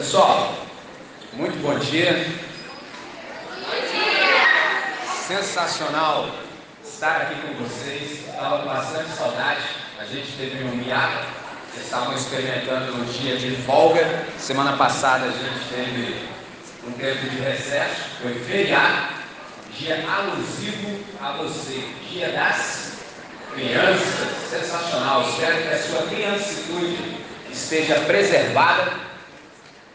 Pessoal, 0.00 0.54
muito 1.34 1.60
bom 1.60 1.78
dia. 1.78 2.26
Bom 3.50 3.80
dia. 3.92 4.46
Sensacional 5.26 6.30
estar 6.82 7.16
aqui 7.20 7.34
com 7.42 7.62
vocês. 7.62 8.26
Estava 8.26 8.60
com 8.60 8.68
bastante 8.70 9.10
saudade. 9.10 9.60
A 9.98 10.06
gente 10.06 10.32
teve 10.38 10.64
um 10.64 10.82
hiato. 10.82 11.26
Vocês 11.70 11.84
estavam 11.84 12.14
experimentando 12.14 12.96
um 12.96 13.04
dia 13.04 13.36
de 13.36 13.54
folga. 13.56 14.24
Semana 14.38 14.74
passada 14.78 15.26
a 15.26 15.32
gente 15.32 15.68
teve 15.68 16.30
um 16.88 16.92
tempo 16.92 17.28
de 17.28 17.36
recesso. 17.36 18.00
Foi 18.22 18.32
feriado. 18.40 19.16
Dia 19.76 20.02
alusivo 20.10 20.98
a 21.20 21.32
você. 21.32 21.86
Dia 22.10 22.30
das 22.30 22.92
crianças. 23.52 24.48
Sensacional. 24.48 25.28
Espero 25.28 25.62
que 25.62 25.68
a 25.68 25.78
sua 25.78 26.02
criancitude 26.06 27.18
esteja 27.52 27.96
preservada 28.06 29.09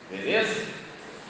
Beleza? 0.09 0.66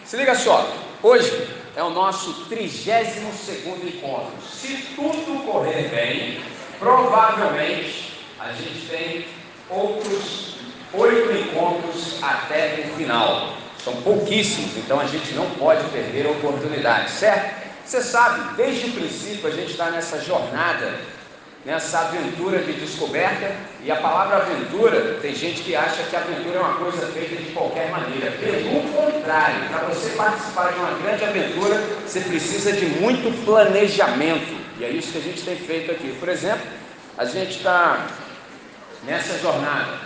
Se 0.04 0.18
liga 0.18 0.36
só, 0.36 0.72
hoje 1.02 1.48
é 1.76 1.84
o 1.84 1.90
nosso 1.90 2.46
32 2.46 3.96
encontro. 3.96 4.34
Se 4.42 4.78
tudo 4.96 5.46
correr 5.46 5.90
bem, 5.90 6.40
provavelmente 6.78 8.14
a 8.40 8.52
gente 8.52 8.88
tem 8.88 9.26
outros 9.70 10.56
oito 10.94 11.32
encontros 11.32 12.22
até 12.22 12.86
o 12.88 12.98
final. 12.98 13.56
São 13.84 13.96
pouquíssimos, 14.02 14.76
então 14.78 15.00
a 15.00 15.06
gente 15.06 15.34
não 15.34 15.50
pode 15.52 15.84
perder 15.90 16.28
a 16.28 16.32
oportunidade, 16.32 17.12
certo? 17.12 17.66
Você 17.86 18.02
sabe, 18.02 18.56
desde 18.56 18.90
o 18.90 18.94
princípio 18.94 19.48
a 19.48 19.52
gente 19.52 19.72
está 19.72 19.92
nessa 19.92 20.20
jornada 20.20 21.00
nessa 21.66 22.00
aventura 22.02 22.60
de 22.60 22.74
descoberta. 22.74 23.56
E 23.84 23.92
a 23.92 23.96
palavra 23.96 24.38
aventura, 24.38 25.18
tem 25.22 25.34
gente 25.34 25.62
que 25.64 25.76
acha 25.76 26.04
que 26.04 26.16
aventura 26.16 26.58
é 26.58 26.60
uma 26.60 26.76
coisa 26.76 27.08
feita 27.08 27.36
de 27.36 27.52
qualquer 27.52 27.90
maneira. 27.90 28.32
Pelo 28.32 28.82
contrário, 28.94 29.68
para 29.70 29.88
você 29.88 30.12
participar 30.12 30.72
de 30.74 30.80
uma 30.80 30.92
grande 31.00 31.26
aventura, 31.26 31.84
você 32.06 32.22
precisa 32.22 32.72
de 32.72 32.86
muito 32.86 33.46
planejamento. 33.46 34.56
E 34.80 34.86
é 34.86 34.90
isso 34.90 35.12
que 35.12 35.18
a 35.18 35.22
gente 35.22 35.42
tem 35.42 35.56
feito 35.56 35.92
aqui. 35.92 36.16
Por 36.20 36.30
exemplo, 36.30 36.68
a 37.18 37.26
gente 37.26 37.58
está 37.58 38.08
nessa 39.04 39.38
jornada. 39.40 40.06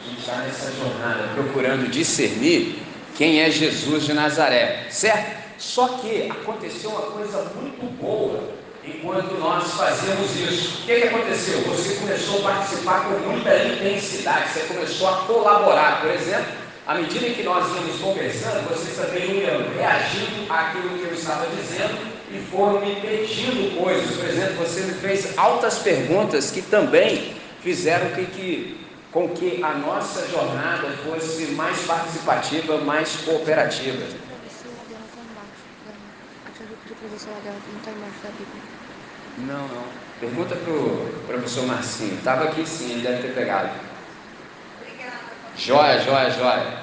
A 0.00 0.08
gente 0.08 0.20
está 0.20 0.36
nessa 0.36 0.72
jornada 0.72 1.28
procurando 1.34 1.88
discernir 1.88 2.82
quem 3.16 3.40
é 3.40 3.50
Jesus 3.50 4.04
de 4.04 4.12
Nazaré, 4.12 4.86
certo? 4.90 5.41
Só 5.62 5.86
que 5.86 6.28
aconteceu 6.28 6.90
uma 6.90 7.02
coisa 7.02 7.38
muito 7.54 7.86
boa 8.02 8.40
enquanto 8.84 9.38
nós 9.38 9.70
fazíamos 9.74 10.34
isso. 10.34 10.82
O 10.82 10.86
que, 10.86 11.00
que 11.00 11.06
aconteceu? 11.06 11.60
Você 11.60 11.94
começou 12.00 12.40
a 12.40 12.52
participar 12.52 13.04
com 13.04 13.30
muita 13.30 13.56
intensidade, 13.66 14.50
você 14.50 14.60
começou 14.62 15.08
a 15.08 15.16
colaborar. 15.18 16.00
Por 16.00 16.10
exemplo, 16.10 16.52
à 16.84 16.96
medida 16.96 17.30
que 17.30 17.44
nós 17.44 17.64
íamos 17.76 17.96
conversando, 18.00 18.68
vocês 18.68 18.96
também 18.96 19.38
iam 19.38 19.72
reagindo 19.76 20.52
àquilo 20.52 20.98
que 20.98 21.04
eu 21.04 21.14
estava 21.14 21.46
dizendo 21.46 21.96
e 22.32 22.40
foram 22.50 22.80
me 22.80 22.96
pedindo 22.96 23.80
coisas. 23.80 24.16
Por 24.16 24.28
exemplo, 24.28 24.54
você 24.56 24.80
me 24.80 24.94
fez 24.94 25.38
altas 25.38 25.78
perguntas 25.78 26.50
que 26.50 26.60
também 26.60 27.36
fizeram 27.62 28.10
que, 28.10 28.26
que, 28.26 28.86
com 29.12 29.28
que 29.28 29.62
a 29.62 29.74
nossa 29.74 30.26
jornada 30.26 30.88
fosse 31.04 31.52
mais 31.52 31.82
participativa, 31.82 32.78
mais 32.78 33.14
cooperativa 33.24 34.31
professor 37.02 37.32
não 37.44 37.78
está 37.78 37.90
embaixo 37.90 38.22
da 38.22 38.30
Bíblia. 38.30 38.62
Não, 39.38 39.68
não. 39.68 39.84
Pergunta 40.20 40.54
para 40.54 40.72
o 40.72 41.24
professor 41.26 41.66
Marcinho. 41.66 42.14
Estava 42.14 42.44
aqui 42.44 42.66
sim, 42.66 42.92
ele 42.92 43.02
deve 43.02 43.22
ter 43.22 43.34
pegado. 43.34 43.70
Joia, 45.56 46.00
joia, 46.00 46.30
joia. 46.30 46.82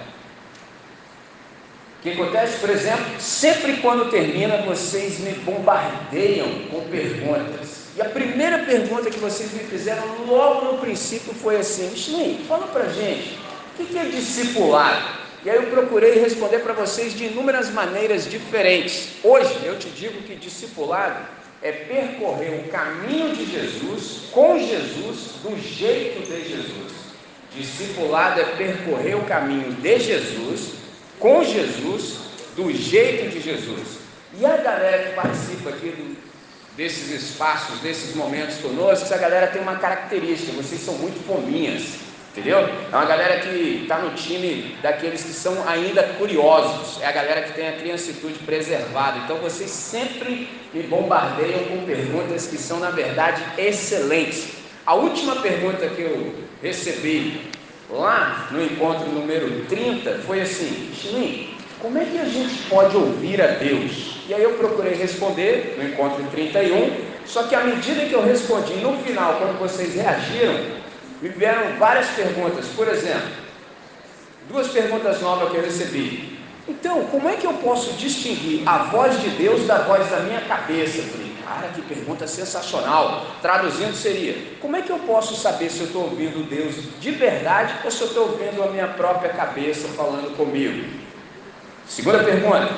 O 1.98 2.02
que 2.02 2.12
acontece, 2.12 2.60
por 2.60 2.70
exemplo, 2.70 3.20
sempre 3.20 3.78
quando 3.78 4.10
termina, 4.10 4.58
vocês 4.62 5.20
me 5.20 5.34
bombardeiam 5.34 6.48
com 6.70 6.82
perguntas. 6.90 7.88
E 7.96 8.02
a 8.02 8.06
primeira 8.06 8.60
pergunta 8.60 9.10
que 9.10 9.20
vocês 9.20 9.52
me 9.54 9.60
fizeram 9.60 10.26
logo 10.26 10.72
no 10.72 10.78
princípio 10.80 11.34
foi 11.34 11.58
assim: 11.58 11.90
Michelin, 11.90 12.46
fala 12.48 12.68
pra 12.68 12.88
gente, 12.88 13.38
o 13.78 13.86
que 13.86 13.98
é 13.98 14.06
discipulado? 14.06 15.20
E 15.44 15.50
aí 15.50 15.56
eu 15.56 15.68
procurei 15.68 16.20
responder 16.20 16.60
para 16.60 16.74
vocês 16.74 17.14
de 17.14 17.26
inúmeras 17.26 17.70
maneiras 17.70 18.30
diferentes. 18.30 19.12
Hoje 19.24 19.58
eu 19.64 19.80
te 19.80 19.90
digo 19.90 20.22
que 20.24 20.36
discipulado 20.36 21.26
é 21.62 21.72
percorrer 21.72 22.60
o 22.60 22.70
caminho 22.70 23.36
de 23.36 23.46
Jesus, 23.46 24.30
com 24.32 24.60
Jesus, 24.60 25.36
do 25.42 25.58
jeito 25.58 26.26
de 26.26 26.50
Jesus. 26.50 26.94
Discipulado 27.56 28.42
é 28.42 28.44
percorrer 28.44 29.16
o 29.16 29.24
caminho 29.24 29.72
de 29.74 30.00
Jesus, 30.00 30.74
com 31.20 31.44
Jesus, 31.44 32.18
do 32.56 32.72
jeito 32.72 33.30
de 33.30 33.42
Jesus. 33.42 34.00
E 34.38 34.46
a 34.46 34.58
galera 34.58 35.10
que 35.10 35.16
participa 35.16 35.70
aqui 35.70 35.88
do, 35.90 36.18
desses 36.78 37.10
espaços, 37.10 37.80
desses 37.80 38.16
momentos 38.16 38.58
conosco, 38.58 39.06
essa 39.06 39.18
galera 39.18 39.48
tem 39.48 39.62
uma 39.62 39.78
característica, 39.78 40.52
vocês 40.52 40.82
são 40.82 40.94
muito 40.96 41.26
fominhas. 41.26 42.09
Entendeu? 42.32 42.60
É 42.60 42.96
uma 42.96 43.06
galera 43.06 43.40
que 43.40 43.82
está 43.82 43.98
no 44.00 44.12
time 44.12 44.76
daqueles 44.84 45.24
que 45.24 45.34
são 45.34 45.68
ainda 45.68 46.04
curiosos. 46.04 47.02
É 47.02 47.08
a 47.08 47.12
galera 47.12 47.42
que 47.42 47.54
tem 47.54 47.68
a 47.68 47.74
criancitude 47.74 48.40
preservada. 48.46 49.20
Então 49.26 49.38
vocês 49.38 49.72
sempre 49.72 50.48
me 50.74 50.84
bombardeiam 50.84 51.64
com 51.66 51.86
perguntas 51.86 52.46
que 52.46 52.58
são, 52.58 52.80
na 52.80 52.92
verdade, 52.92 53.42
excelentes. 53.58 54.50
A 54.86 54.94
última 54.94 55.38
pergunta 55.38 55.88
que 55.88 56.02
eu 56.02 56.36
recebi 56.62 57.50
lá 57.90 58.48
no 58.52 58.64
encontro 58.64 59.08
número 59.08 59.66
30 59.66 60.20
foi 60.20 60.42
assim: 60.42 60.92
Chilim, 60.94 61.50
como 61.80 61.98
é 61.98 62.06
que 62.06 62.20
a 62.20 62.26
gente 62.26 62.64
pode 62.70 62.96
ouvir 62.96 63.42
a 63.42 63.48
Deus? 63.48 64.20
E 64.28 64.34
aí 64.34 64.44
eu 64.44 64.54
procurei 64.54 64.94
responder 64.94 65.76
no 65.78 65.84
encontro 65.84 66.24
31, 66.32 66.92
só 67.26 67.44
que 67.44 67.56
à 67.56 67.64
medida 67.64 68.06
que 68.06 68.14
eu 68.14 68.24
respondi 68.24 68.76
no 68.76 68.96
final, 69.00 69.38
quando 69.40 69.58
vocês 69.58 69.96
reagiram, 69.96 70.79
me 71.22 71.30
vieram 71.30 71.78
várias 71.78 72.08
perguntas. 72.10 72.68
Por 72.76 72.88
exemplo, 72.88 73.30
duas 74.50 74.68
perguntas 74.68 75.22
novas 75.22 75.52
que 75.52 75.58
eu 75.58 75.64
recebi. 75.64 76.40
Então, 76.68 77.06
como 77.06 77.28
é 77.28 77.36
que 77.36 77.48
eu 77.48 77.54
posso 77.54 77.94
distinguir 77.94 78.62
a 78.68 78.84
voz 78.84 79.20
de 79.22 79.30
Deus 79.30 79.66
da 79.66 79.80
voz 79.80 80.08
da 80.10 80.20
minha 80.20 80.42
cabeça? 80.42 81.00
Eu 81.00 81.04
falei, 81.06 81.32
cara, 81.44 81.68
que 81.70 81.82
pergunta 81.82 82.28
sensacional. 82.28 83.26
Traduzindo 83.42 83.96
seria: 83.96 84.36
como 84.62 84.76
é 84.76 84.82
que 84.82 84.92
eu 84.92 85.00
posso 85.00 85.36
saber 85.36 85.70
se 85.70 85.80
eu 85.80 85.88
estou 85.88 86.04
ouvindo 86.04 86.48
Deus 86.48 86.76
de 87.00 87.12
verdade 87.12 87.74
ou 87.84 87.90
se 87.90 88.02
eu 88.02 88.08
estou 88.08 88.24
ouvindo 88.30 88.64
a 88.64 88.68
minha 88.68 88.88
própria 88.88 89.32
cabeça 89.34 89.88
falando 89.90 90.36
comigo? 90.38 90.88
Segunda 91.88 92.24
pergunta: 92.24 92.70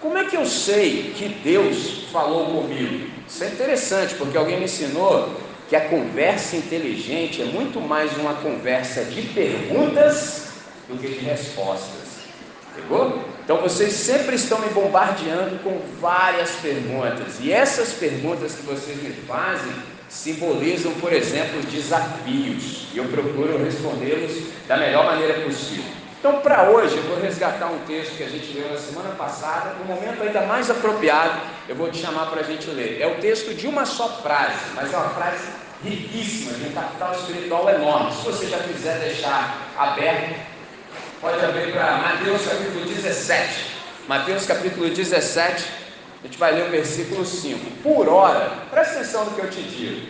como 0.00 0.16
é 0.16 0.24
que 0.24 0.36
eu 0.36 0.46
sei 0.46 1.12
que 1.16 1.28
Deus 1.28 2.04
falou 2.12 2.46
comigo? 2.46 3.10
Isso 3.26 3.44
é 3.44 3.48
interessante, 3.48 4.14
porque 4.14 4.38
alguém 4.38 4.58
me 4.58 4.64
ensinou 4.64 5.28
que 5.70 5.76
a 5.76 5.82
conversa 5.82 6.56
inteligente 6.56 7.40
é 7.40 7.44
muito 7.44 7.80
mais 7.80 8.16
uma 8.16 8.34
conversa 8.34 9.04
de 9.04 9.22
perguntas 9.22 10.48
do 10.88 10.98
que 10.98 11.06
de 11.06 11.24
respostas. 11.24 12.24
Pegou? 12.74 13.24
Então 13.44 13.58
vocês 13.58 13.92
sempre 13.92 14.34
estão 14.34 14.58
me 14.58 14.68
bombardeando 14.70 15.60
com 15.60 15.80
várias 16.00 16.50
perguntas. 16.56 17.36
E 17.40 17.52
essas 17.52 17.92
perguntas 17.92 18.56
que 18.56 18.62
vocês 18.62 19.00
me 19.00 19.12
fazem 19.28 19.72
simbolizam, 20.08 20.92
por 20.94 21.12
exemplo, 21.12 21.60
desafios. 21.62 22.88
E 22.92 22.98
eu 22.98 23.04
procuro 23.04 23.62
respondê-los 23.62 24.48
da 24.66 24.76
melhor 24.76 25.06
maneira 25.06 25.34
possível. 25.44 25.99
Então, 26.20 26.38
para 26.40 26.64
hoje, 26.64 26.98
eu 26.98 27.02
vou 27.04 27.18
resgatar 27.18 27.68
um 27.68 27.78
texto 27.86 28.18
que 28.18 28.22
a 28.22 28.28
gente 28.28 28.52
leu 28.52 28.70
na 28.70 28.76
semana 28.76 29.08
passada, 29.14 29.72
no 29.78 29.86
momento 29.86 30.22
ainda 30.22 30.42
mais 30.42 30.70
apropriado, 30.70 31.40
eu 31.66 31.74
vou 31.74 31.90
te 31.90 31.96
chamar 31.96 32.26
para 32.26 32.40
a 32.40 32.44
gente 32.44 32.68
ler. 32.68 33.00
É 33.00 33.06
o 33.06 33.14
texto 33.22 33.54
de 33.54 33.66
uma 33.66 33.86
só 33.86 34.06
frase, 34.20 34.58
mas 34.74 34.92
é 34.92 34.96
uma 34.98 35.08
frase 35.08 35.48
riquíssima, 35.82 36.52
de 36.58 36.68
um 36.68 36.72
capital 36.72 37.14
espiritual 37.14 37.70
enorme. 37.70 38.12
Se 38.12 38.22
você 38.22 38.46
já 38.48 38.58
quiser 38.58 38.98
deixar 38.98 39.72
aberto, 39.78 40.38
pode 41.22 41.42
abrir 41.42 41.72
para 41.72 41.96
Mateus 41.96 42.42
capítulo 42.46 42.84
17. 42.84 43.66
Mateus 44.06 44.44
capítulo 44.44 44.90
17, 44.90 45.64
a 46.22 46.26
gente 46.26 46.36
vai 46.36 46.52
ler 46.52 46.66
o 46.66 46.70
versículo 46.70 47.24
5. 47.24 47.82
Por 47.82 48.10
hora, 48.10 48.52
presta 48.70 48.96
atenção 48.96 49.24
no 49.24 49.30
que 49.30 49.40
eu 49.40 49.48
te 49.48 49.62
digo. 49.62 50.06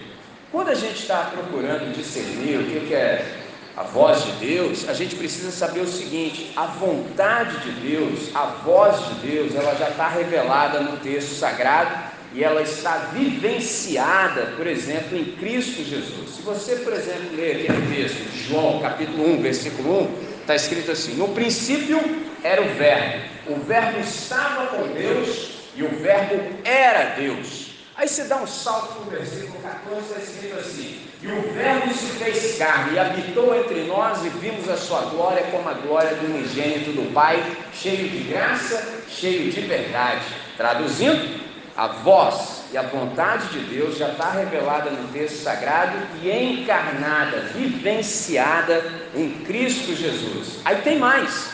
Quando 0.51 0.71
a 0.71 0.75
gente 0.75 1.03
está 1.03 1.31
procurando 1.33 1.95
discernir 1.95 2.59
o 2.59 2.65
que 2.65 2.93
é 2.93 3.40
a 3.77 3.83
voz 3.83 4.25
de 4.25 4.33
Deus, 4.33 4.89
a 4.89 4.95
gente 4.95 5.15
precisa 5.17 5.51
saber 5.51 5.81
o 5.81 5.87
seguinte: 5.87 6.53
a 6.57 6.67
vontade 6.67 7.59
de 7.61 7.89
Deus, 7.89 8.35
a 8.35 8.47
voz 8.47 8.97
de 9.09 9.29
Deus, 9.29 9.55
ela 9.55 9.75
já 9.75 9.91
está 9.91 10.09
revelada 10.09 10.81
no 10.81 10.97
texto 10.99 11.35
sagrado 11.35 12.11
e 12.35 12.45
ela 12.45 12.63
está 12.63 13.11
vivenciada, 13.13 14.53
por 14.57 14.67
exemplo, 14.67 15.17
em 15.17 15.25
Cristo 15.37 15.85
Jesus. 15.85 16.31
Se 16.37 16.43
você, 16.43 16.77
por 16.77 16.93
exemplo, 16.93 17.35
ler 17.35 17.63
aquele 17.63 17.97
texto 17.97 18.31
de 18.31 18.49
João, 18.49 18.81
capítulo 18.81 19.35
1, 19.35 19.43
versículo 19.43 20.03
1, 20.03 20.41
está 20.41 20.55
escrito 20.55 20.91
assim: 20.91 21.15
No 21.15 21.29
princípio 21.29 22.01
era 22.43 22.63
o 22.63 22.75
Verbo, 22.75 23.25
o 23.49 23.57
Verbo 23.57 24.01
estava 24.01 24.67
com 24.69 24.89
Deus 24.89 25.51
e 25.75 25.83
o 25.83 25.89
Verbo 25.89 26.57
era 26.65 27.15
Deus. 27.17 27.70
Aí 28.01 28.09
você 28.09 28.25
dá 28.25 28.37
um 28.37 28.47
salto 28.47 29.05
no 29.05 29.11
versículo 29.11 29.61
14, 29.61 30.01
está 30.01 30.21
escrito 30.21 30.59
assim: 30.59 31.01
E 31.21 31.27
o 31.27 31.53
Verbo 31.53 31.93
se 31.93 32.07
fez 32.07 32.57
carne 32.57 32.95
e 32.95 32.99
habitou 32.99 33.55
entre 33.55 33.83
nós, 33.83 34.25
e 34.25 34.31
vimos 34.31 34.71
a 34.71 34.77
sua 34.79 35.03
glória 35.03 35.43
como 35.51 35.69
a 35.69 35.75
glória 35.75 36.15
do 36.15 36.35
unigênito 36.35 36.93
do 36.93 37.13
Pai, 37.13 37.45
cheio 37.75 38.09
de 38.09 38.21
graça, 38.21 39.03
cheio 39.07 39.53
de 39.53 39.61
verdade. 39.61 40.25
Traduzindo, 40.57 41.45
a 41.77 41.89
voz 41.89 42.63
e 42.73 42.79
a 42.79 42.83
vontade 42.85 43.49
de 43.49 43.59
Deus 43.67 43.99
já 43.99 44.09
está 44.09 44.31
revelada 44.31 44.89
no 44.89 45.07
texto 45.09 45.43
sagrado 45.43 45.99
e 46.23 46.31
encarnada, 46.31 47.51
vivenciada 47.55 48.83
em 49.15 49.31
Cristo 49.45 49.95
Jesus. 49.95 50.61
Aí 50.65 50.81
tem 50.81 50.99
mais. 50.99 51.50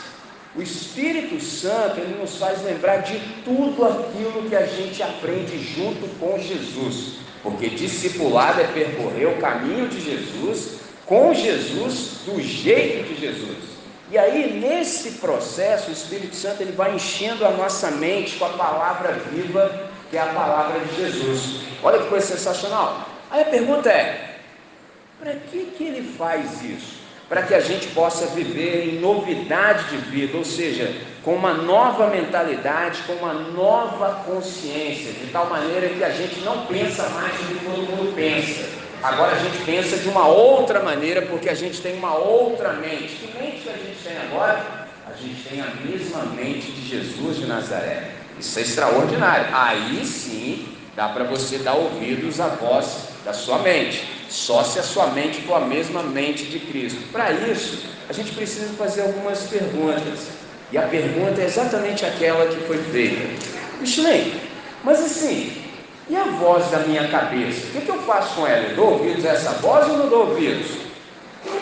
O 0.57 0.61
Espírito 0.61 1.39
Santo, 1.39 1.99
ele 1.99 2.19
nos 2.19 2.37
faz 2.37 2.63
lembrar 2.63 3.03
de 3.03 3.19
tudo 3.45 3.85
aquilo 3.85 4.49
que 4.49 4.55
a 4.55 4.65
gente 4.65 5.03
aprende 5.03 5.59
junto 5.59 6.07
com 6.19 6.39
Jesus. 6.39 7.17
Porque 7.43 7.69
discipulado 7.69 8.59
é 8.59 8.63
percorrer 8.63 9.27
o 9.27 9.37
caminho 9.37 9.87
de 9.87 10.01
Jesus, 10.01 10.79
com 11.05 11.31
Jesus, 11.31 12.21
do 12.25 12.41
jeito 12.41 13.13
de 13.13 13.21
Jesus. 13.21 13.57
E 14.09 14.17
aí, 14.17 14.59
nesse 14.59 15.19
processo, 15.19 15.91
o 15.91 15.93
Espírito 15.93 16.35
Santo 16.35 16.63
ele 16.63 16.71
vai 16.71 16.95
enchendo 16.95 17.45
a 17.45 17.51
nossa 17.51 17.91
mente 17.91 18.37
com 18.37 18.45
a 18.45 18.49
palavra 18.49 19.11
viva, 19.31 19.89
que 20.09 20.17
é 20.17 20.21
a 20.21 20.33
palavra 20.33 20.79
de 20.79 20.95
Jesus. 20.95 21.61
Olha 21.83 21.99
que 21.99 22.09
coisa 22.09 22.25
sensacional. 22.25 23.07
Aí 23.29 23.43
a 23.43 23.45
pergunta 23.45 23.89
é: 23.89 24.39
para 25.19 25.33
que, 25.33 25.65
que 25.77 25.83
ele 25.83 26.15
faz 26.17 26.63
isso? 26.63 27.06
Para 27.29 27.41
que 27.41 27.53
a 27.53 27.59
gente 27.59 27.87
possa 27.87 28.27
viver 28.27 28.89
em 28.89 28.99
novidade 28.99 29.85
de 29.89 29.97
vida, 29.97 30.37
ou 30.37 30.45
seja, 30.45 30.93
com 31.23 31.35
uma 31.35 31.53
nova 31.53 32.07
mentalidade, 32.07 33.01
com 33.05 33.13
uma 33.13 33.33
nova 33.33 34.23
consciência, 34.25 35.11
de 35.11 35.27
tal 35.31 35.47
maneira 35.47 35.89
que 35.89 36.03
a 36.03 36.09
gente 36.09 36.39
não 36.39 36.65
pensa 36.65 37.09
mais 37.09 37.33
do 37.33 37.47
que 37.47 37.65
todo 37.65 37.77
mundo 37.79 38.15
pensa. 38.15 38.65
Agora 39.03 39.33
a 39.33 39.39
gente 39.39 39.57
pensa 39.65 39.97
de 39.97 40.07
uma 40.07 40.25
outra 40.25 40.81
maneira, 40.81 41.21
porque 41.23 41.49
a 41.49 41.53
gente 41.53 41.81
tem 41.81 41.97
uma 41.97 42.15
outra 42.15 42.73
mente. 42.73 43.15
Que 43.15 43.37
mente 43.37 43.61
que 43.61 43.69
a 43.69 43.73
gente 43.73 43.97
tem 44.03 44.17
agora? 44.17 44.87
A 45.05 45.21
gente 45.21 45.43
tem 45.49 45.61
a 45.61 45.67
mesma 45.85 46.23
mente 46.33 46.71
de 46.71 46.87
Jesus 46.87 47.37
de 47.37 47.45
Nazaré. 47.45 48.11
Isso 48.39 48.57
é 48.57 48.61
extraordinário. 48.61 49.47
Aí 49.53 50.03
sim 50.05 50.67
dá 50.95 51.09
para 51.09 51.25
você 51.25 51.57
dar 51.57 51.73
ouvidos 51.73 52.39
à 52.39 52.47
voz 52.47 53.09
da 53.23 53.33
sua 53.33 53.59
mente 53.59 54.16
só 54.29 54.63
se 54.63 54.79
a 54.79 54.83
sua 54.83 55.07
mente 55.07 55.41
for 55.41 55.55
a 55.55 55.65
mesma 55.65 56.03
mente 56.03 56.45
de 56.45 56.59
Cristo. 56.59 56.99
Para 57.11 57.31
isso, 57.31 57.85
a 58.09 58.13
gente 58.13 58.31
precisa 58.31 58.67
fazer 58.73 59.01
algumas 59.01 59.43
perguntas. 59.43 60.27
E 60.71 60.77
a 60.77 60.83
pergunta 60.83 61.41
é 61.41 61.45
exatamente 61.45 62.05
aquela 62.05 62.45
que 62.47 62.59
foi 62.67 62.77
feita. 62.77 63.21
Michelin, 63.79 64.33
mas 64.83 64.99
assim, 64.99 65.63
e 66.09 66.15
a 66.15 66.23
voz 66.23 66.69
da 66.69 66.79
minha 66.79 67.07
cabeça? 67.07 67.67
O 67.67 67.71
que, 67.71 67.81
que 67.81 67.89
eu 67.89 68.01
faço 68.03 68.35
com 68.35 68.47
ela? 68.47 68.65
Eu 68.65 68.75
dou 68.75 68.93
ouvidos 68.93 69.25
a 69.25 69.29
essa 69.29 69.51
voz 69.53 69.87
ou 69.89 69.97
não 69.97 70.09
dou 70.09 70.29
ouvidos? 70.29 70.71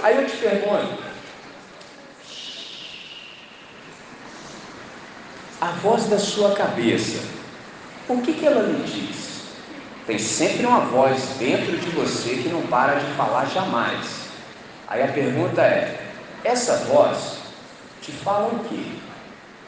Aí 0.02 0.16
eu 0.16 0.28
te 0.28 0.36
pergunto, 0.38 1.04
a 5.62 5.68
voz 5.82 6.06
da 6.06 6.20
sua 6.20 6.54
cabeça, 6.54 7.24
o 8.08 8.22
que, 8.22 8.34
que 8.34 8.46
ela 8.46 8.62
lhe 8.62 8.84
diz? 8.84 9.25
Tem 10.06 10.20
sempre 10.20 10.66
uma 10.66 10.82
voz 10.82 11.36
dentro 11.40 11.78
de 11.78 11.90
você 11.90 12.36
que 12.36 12.50
não 12.50 12.62
para 12.68 12.96
de 13.00 13.12
falar 13.14 13.46
jamais. 13.46 14.26
Aí 14.88 15.02
a 15.02 15.08
pergunta 15.08 15.62
é: 15.62 16.00
essa 16.44 16.86
voz 16.86 17.40
te 18.02 18.12
fala 18.12 18.54
o 18.54 18.60
quê? 18.66 18.84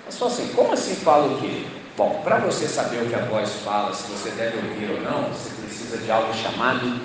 É 0.08 0.12
só 0.12 0.28
assim, 0.28 0.48
como 0.56 0.74
assim 0.74 0.96
fala 0.96 1.34
o 1.34 1.42
quê? 1.42 1.66
Bom, 1.98 2.22
para 2.24 2.38
você 2.38 2.68
saber 2.68 3.02
o 3.02 3.10
que 3.10 3.16
a 3.16 3.26
voz 3.26 3.50
fala, 3.66 3.92
se 3.92 4.04
você 4.12 4.30
deve 4.30 4.58
ouvir 4.58 4.92
ou 4.92 5.02
não, 5.02 5.24
você 5.30 5.50
precisa 5.60 5.98
de 5.98 6.12
algo 6.12 6.32
chamado 6.36 7.02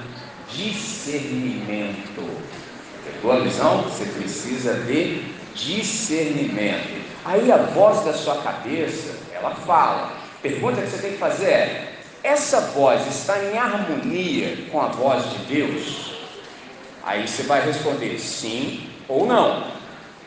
discernimento. 0.51 2.29
Pegou 3.03 3.33
a 3.33 3.41
visão? 3.41 3.83
Você 3.85 4.05
precisa 4.05 4.75
de 4.75 5.33
discernimento. 5.55 7.03
Aí 7.25 7.51
a 7.51 7.57
voz 7.57 8.05
da 8.05 8.13
sua 8.13 8.43
cabeça, 8.43 9.17
ela 9.33 9.55
fala. 9.55 10.13
Pergunta 10.43 10.83
que 10.83 10.89
você 10.89 10.99
tem 10.99 11.13
que 11.13 11.19
fazer 11.19 11.47
é: 11.47 11.92
essa 12.23 12.61
voz 12.61 13.07
está 13.09 13.43
em 13.43 13.59
harmonia 13.59 14.67
com 14.71 14.81
a 14.81 14.87
voz 14.87 15.25
de 15.31 15.39
Deus? 15.55 16.13
Aí 17.03 17.27
você 17.27 17.43
vai 17.43 17.65
responder 17.65 18.19
sim 18.19 18.89
ou 19.09 19.27
não. 19.27 19.65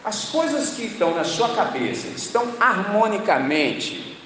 As 0.03 0.25
coisas 0.25 0.71
que 0.71 0.83
estão 0.83 1.15
na 1.15 1.23
sua 1.23 1.55
cabeça 1.55 2.07
estão 2.07 2.47
harmonicamente 2.59 4.17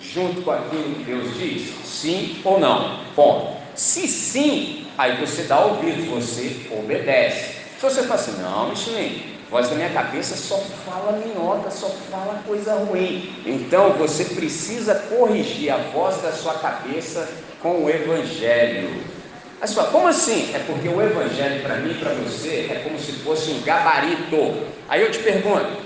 junto 0.00 0.42
com 0.42 0.50
aquilo 0.52 0.94
que 0.94 1.04
Deus 1.04 1.36
diz? 1.36 1.74
Sim 1.84 2.40
ou 2.44 2.60
não? 2.60 3.00
Bom, 3.16 3.60
se 3.74 4.06
sim, 4.06 4.86
aí 4.96 5.16
você 5.16 5.42
dá 5.42 5.64
ouvido, 5.64 6.10
você 6.10 6.68
obedece. 6.70 7.56
Se 7.76 7.82
você 7.82 8.02
fala 8.04 8.14
assim, 8.14 8.40
não, 8.40 8.68
Michelin, 8.70 9.33
voz 9.50 9.68
da 9.68 9.74
minha 9.74 9.90
cabeça 9.90 10.36
só 10.36 10.58
fala 10.84 11.12
minhoca, 11.12 11.70
só 11.70 11.88
fala 12.10 12.42
coisa 12.46 12.74
ruim. 12.74 13.42
Então 13.46 13.92
você 13.92 14.24
precisa 14.24 14.94
corrigir 14.94 15.72
a 15.72 15.76
voz 15.76 16.20
da 16.22 16.32
sua 16.32 16.54
cabeça 16.54 17.28
com 17.60 17.84
o 17.84 17.90
Evangelho. 17.90 19.02
Mas 19.60 19.72
fala, 19.72 19.90
como 19.90 20.08
assim? 20.08 20.54
É 20.54 20.58
porque 20.60 20.88
o 20.88 21.00
Evangelho 21.00 21.62
para 21.62 21.76
mim 21.76 21.92
e 21.92 21.94
para 21.94 22.12
você 22.14 22.68
é 22.70 22.80
como 22.84 22.98
se 22.98 23.12
fosse 23.12 23.50
um 23.50 23.62
gabarito. 23.62 24.66
Aí 24.88 25.00
eu 25.00 25.10
te 25.10 25.18
pergunto, 25.20 25.84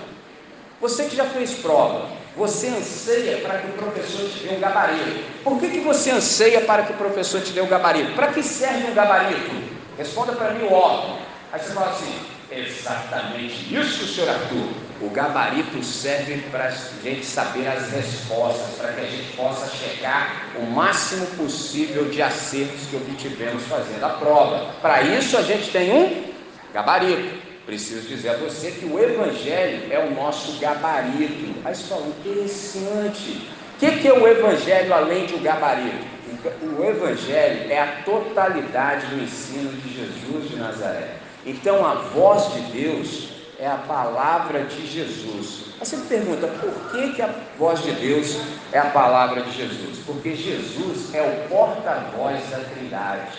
você 0.80 1.04
que 1.04 1.16
já 1.16 1.24
fez 1.24 1.54
prova, 1.54 2.08
você 2.36 2.68
anseia 2.68 3.38
para 3.38 3.58
que 3.58 3.66
o 3.68 3.72
professor 3.72 4.28
te 4.30 4.46
dê 4.46 4.54
um 4.54 4.60
gabarito. 4.60 5.24
Por 5.42 5.58
que, 5.58 5.68
que 5.68 5.80
você 5.80 6.10
anseia 6.10 6.60
para 6.60 6.84
que 6.84 6.92
o 6.92 6.96
professor 6.96 7.40
te 7.40 7.52
dê 7.52 7.60
um 7.60 7.66
gabarito? 7.66 8.12
Para 8.14 8.28
que 8.28 8.42
serve 8.42 8.90
um 8.90 8.94
gabarito? 8.94 9.50
Responda 9.96 10.32
para 10.32 10.52
mim 10.52 10.64
o 10.66 10.72
óbvio. 10.72 11.16
Aí 11.52 11.60
você 11.60 11.72
fala 11.72 11.90
assim, 11.90 12.14
Exatamente 12.50 13.74
isso, 13.74 14.06
senhor 14.06 14.30
Arthur. 14.30 14.68
O 15.00 15.10
gabarito 15.10 15.82
serve 15.84 16.38
para 16.50 16.64
a 16.64 16.70
gente 17.02 17.24
saber 17.24 17.68
as 17.68 17.90
respostas, 17.90 18.74
para 18.76 18.92
que 18.94 19.00
a 19.00 19.04
gente 19.04 19.36
possa 19.36 19.68
chegar 19.76 20.50
o 20.56 20.62
máximo 20.64 21.26
possível 21.36 22.06
de 22.06 22.22
acertos 22.22 22.86
que 22.86 22.96
obtivemos 22.96 23.64
fazendo 23.64 24.02
a 24.02 24.10
prova. 24.10 24.74
Para 24.80 25.02
isso 25.02 25.36
a 25.36 25.42
gente 25.42 25.70
tem 25.70 25.92
um 25.92 26.32
gabarito. 26.72 27.36
Preciso 27.66 28.08
dizer 28.08 28.30
a 28.30 28.36
você 28.38 28.70
que 28.70 28.86
o 28.86 28.98
Evangelho 28.98 29.92
é 29.92 29.98
o 29.98 30.14
nosso 30.14 30.58
gabarito. 30.58 31.54
Aí 31.64 31.74
fala, 31.74 32.06
interessante. 32.06 33.46
O 33.74 33.78
que, 33.78 33.90
que 33.98 34.08
é 34.08 34.12
o 34.12 34.26
Evangelho 34.26 34.92
além 34.94 35.26
de 35.26 35.34
um 35.34 35.42
gabarito? 35.42 36.17
O 36.62 36.84
Evangelho 36.84 37.70
é 37.70 37.80
a 37.80 38.02
totalidade 38.04 39.06
do 39.06 39.22
ensino 39.22 39.70
de 39.72 39.94
Jesus 39.94 40.50
de 40.50 40.56
Nazaré. 40.56 41.16
Então 41.44 41.86
a 41.86 41.94
voz 41.94 42.52
de 42.52 42.60
Deus 42.72 43.28
é 43.58 43.66
a 43.66 43.76
palavra 43.76 44.64
de 44.64 44.86
Jesus. 44.86 45.68
Você 45.78 45.96
me 45.96 46.06
pergunta, 46.06 46.46
por 46.46 46.90
que, 46.90 47.12
que 47.14 47.22
a 47.22 47.34
voz 47.58 47.82
de 47.82 47.92
Deus 47.92 48.38
é 48.72 48.78
a 48.78 48.86
palavra 48.86 49.42
de 49.42 49.52
Jesus? 49.52 49.98
Porque 50.06 50.34
Jesus 50.34 51.14
é 51.14 51.22
o 51.22 51.48
porta-voz 51.48 52.40
da 52.50 52.58
Trindade. 52.58 53.38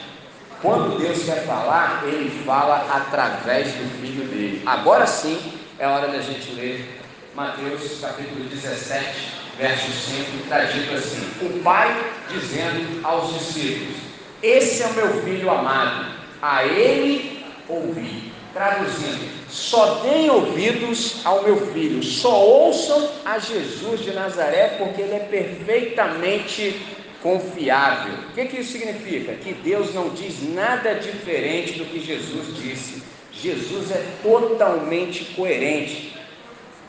Quando 0.61 0.99
Deus 0.99 1.23
quer 1.23 1.45
falar, 1.45 2.03
ele 2.05 2.43
fala 2.45 2.85
através 2.91 3.67
do 3.67 4.01
Filho 4.01 4.25
dele. 4.27 4.61
Agora 4.65 5.07
sim 5.07 5.53
é 5.77 5.87
hora 5.87 6.09
da 6.09 6.19
gente 6.19 6.51
ler 6.51 6.99
Mateus 7.33 8.01
capítulo 8.01 8.43
17, 8.49 9.38
verso 9.59 9.91
5, 9.91 10.23
que 10.31 10.43
está 10.43 10.63
dito 10.63 10.93
assim: 10.93 11.29
O 11.41 11.59
Pai 11.61 11.95
dizendo 12.29 13.05
aos 13.05 13.33
discípulos: 13.33 13.97
Esse 14.41 14.81
é 14.81 14.87
o 14.87 14.93
meu 14.93 15.21
filho 15.21 15.51
amado, 15.51 16.13
a 16.41 16.65
ele 16.65 17.43
ouvir. 17.67 18.29
Traduzindo, 18.51 19.29
só 19.47 19.99
deem 19.99 20.27
ouvidos 20.31 21.21
ao 21.23 21.43
meu 21.43 21.71
filho, 21.71 22.01
só 22.01 22.43
ouçam 22.43 23.11
a 23.23 23.37
Jesus 23.37 24.01
de 24.01 24.11
Nazaré, 24.11 24.69
porque 24.79 25.03
ele 25.03 25.13
é 25.13 25.19
perfeitamente 25.19 26.81
confiável. 27.21 28.13
O 28.31 28.33
que, 28.33 28.45
que 28.45 28.61
isso 28.61 28.71
significa? 28.71 29.33
Que 29.33 29.53
Deus 29.53 29.93
não 29.93 30.09
diz 30.09 30.41
nada 30.51 30.95
diferente 30.95 31.77
do 31.77 31.85
que 31.85 31.99
Jesus 31.99 32.57
disse. 32.57 33.03
Jesus 33.31 33.91
é 33.91 34.03
totalmente 34.23 35.25
coerente. 35.35 36.15